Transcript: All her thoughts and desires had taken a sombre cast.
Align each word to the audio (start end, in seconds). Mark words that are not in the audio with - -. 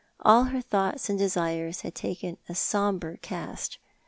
All 0.21 0.45
her 0.45 0.61
thoughts 0.61 1.11
and 1.11 1.19
desires 1.19 1.81
had 1.81 1.93
taken 1.93 2.39
a 2.49 2.55
sombre 2.55 3.17
cast. 3.19 3.77